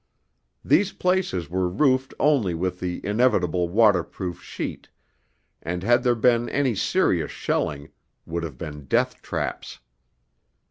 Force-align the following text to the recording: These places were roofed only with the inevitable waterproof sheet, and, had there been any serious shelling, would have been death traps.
These 0.65 0.93
places 0.93 1.47
were 1.47 1.69
roofed 1.69 2.15
only 2.19 2.55
with 2.55 2.79
the 2.79 3.05
inevitable 3.05 3.69
waterproof 3.69 4.41
sheet, 4.41 4.89
and, 5.61 5.83
had 5.83 6.01
there 6.01 6.15
been 6.15 6.49
any 6.49 6.73
serious 6.73 7.29
shelling, 7.29 7.91
would 8.25 8.41
have 8.41 8.57
been 8.57 8.85
death 8.85 9.21
traps. 9.21 9.77